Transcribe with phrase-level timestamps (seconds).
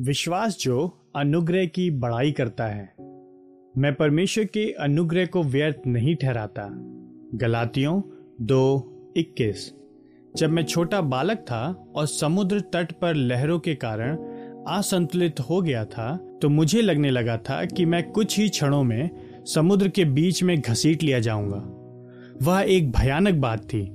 [0.00, 2.94] विश्वास जो अनुग्रह की बड़ाई करता है।
[3.78, 6.68] मैं परमेश्वर के अनुग्रह को व्यर्थ नहीं ठहराता।
[7.34, 8.02] गलातियों
[8.40, 9.72] दो, इक्कीस।
[10.36, 14.16] जब मैं छोटा बालक था और समुद्र तट पर लहरों के कारण
[14.68, 19.10] असंतुलित हो गया था तो मुझे लगने लगा था कि मैं कुछ ही क्षणों में
[19.44, 21.62] समुद्र के बीच में घसीट लिया जाऊँगा।
[22.42, 23.90] वह एक भयानक बात थी।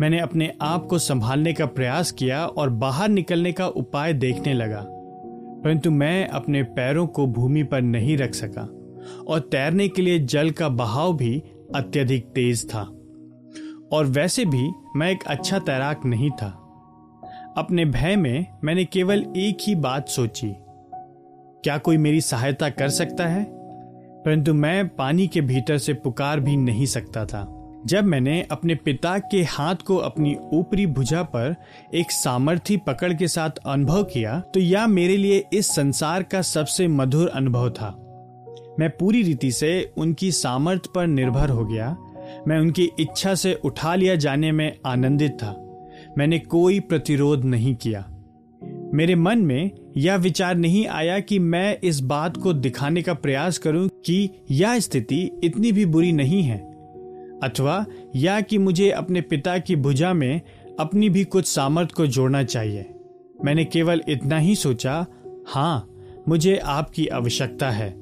[0.00, 4.93] मैंने अपने आप को संभालने का प्रयास किया और बाहर निकलने का उपाय देखने लगा।
[5.64, 8.62] परंतु मैं अपने पैरों को भूमि पर नहीं रख सका,
[9.26, 11.42] और तैरने के लिए जल का बहाव भी
[11.74, 12.82] अत्यधिक तेज था।
[13.92, 16.60] और वैसे भी मैं एक अच्छा तैराक नहीं था।
[17.56, 20.54] अपने भय में मैंने केवल एक ही बात सोची,
[21.64, 23.46] क्या कोई मेरी सहायता कर सकता है?
[24.24, 29.18] परंतु मैं पानी के भीतर से पुकार भी नहीं सकता था। जब मैंने अपने पिता
[29.18, 31.54] के हाथ को अपनी ऊपरी भुजा पर
[31.94, 36.88] एक सामर्थी पकड़ के साथ अनुभव किया तो यह मेरे लिए इस संसार का सबसे
[36.88, 37.90] मधुर अनुभव था।
[38.78, 41.96] मैं पूरी रीति से उनकी सामर्थ्य पर निर्भर हो गया।
[42.48, 45.54] मैं उनकी इच्छा से उठा लिया जाने में आनंदित था।
[46.18, 48.04] मैंने कोई प्रतिरोध नहीं किया।
[48.94, 53.58] मेरे मन में यह विचार नहीं आया कि मैं इस बात को दिखाने का प्रयास
[53.58, 56.73] करूँ कि यह स्थिति इतनी भी बुरी नहीं है।
[57.44, 57.84] अथवा
[58.16, 60.40] या कि मुझे अपने पिता की भुजा में
[60.80, 62.94] अपनी भी कुछ सामर्थ्य को जोड़ना चाहिए।
[63.44, 65.06] मैंने केवल इतना ही सोचा
[65.48, 65.90] हाँ
[66.28, 67.94] मुझे आपकी आवश्यकता है।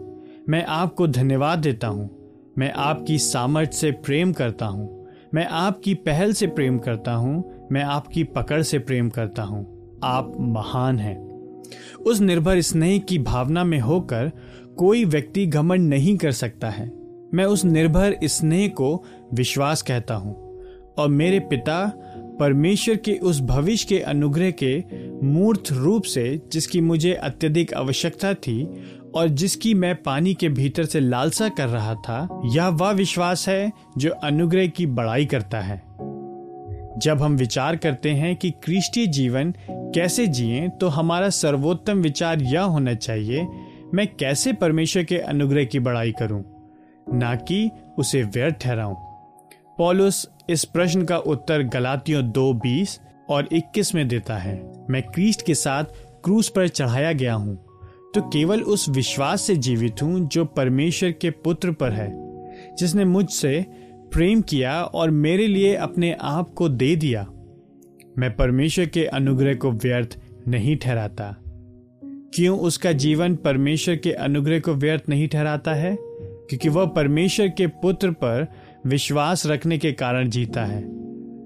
[0.49, 2.11] मैं आपको धन्यवाद देता हूँ।
[2.59, 7.83] मैं आपकी सामर्थ्य से प्रेम करता हूँ। मैं आपकी पहल से प्रेम करता हूँ। मैं
[7.83, 11.33] आपकी पकड़ से प्रेम करता हूँ। आप महान हैं।
[12.07, 14.31] उस निर्भर स्नेह की भावना में होकर
[14.77, 17.02] कोई व्यक्ति घमंड नहीं कर सकता है।
[17.35, 20.35] मैं उस निर्भर स्नेह को विश्वास कहता हूँ,
[20.99, 21.85] और मेरे पिता
[22.41, 24.79] परमेश्वर के उस भविष्य के अनुग्रह के
[25.25, 28.65] मूर्त रूप से जिसकी मुझे अत्यधिक आवश्यकता थी
[29.15, 33.73] और जिसकी मैं पानी के भीतर से लालसा कर रहा था, यह वह विश्वास है
[33.99, 35.81] जो अनुग्रह की बड़ाई करता है।
[36.99, 42.63] जब हम विचार करते हैं कि क्रिस्टीय जीवन कैसे जिए तो हमारा सर्वोत्तम विचार यह
[42.63, 43.47] होना चाहिए,
[43.95, 46.43] मैं कैसे परमेश्वर के अनुग्रह की बड़ाई करूँ?
[47.07, 48.95] ना कि उसे व्यर्थ ठहराऊं।
[49.79, 52.99] पॉलुस इस प्रश्न का उत्तर गलातियों दो बीस
[53.31, 54.57] और इक्कीस में देता है,
[54.91, 55.85] मैं क्रीस्ट के साथ
[56.25, 57.57] क्रूस पर चढ़ाया गया हूँ
[58.15, 62.11] तो केवल उस विश्वास से जीवित हूँ जो परमेश्वर के पुत्र पर है,
[62.77, 63.65] जिसने मुझसे
[64.13, 67.27] प्रेम किया और मेरे लिए अपने आप को दे दिया।
[68.19, 71.35] मैं परमेश्वर के अनुग्रह को व्यर्थ नहीं ठहराता।
[72.35, 75.97] क्यों उसका जीवन परमेश्वर के अनुग्रह को व्यर्थ नहीं ठहराता है?
[76.51, 78.47] क्योंकि वह परमेश्वर के पुत्र पर
[78.87, 80.83] विश्वास रखने के कारण जीता है।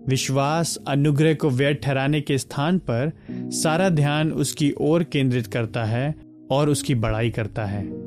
[0.08, 6.14] विश्वास अनुग्रह को व्यर्थ ठहराने के स्थान पर सारा ध्यान उसकी ओर केंद्रित करता है
[6.50, 8.05] और उसकी बड़ाई करता है।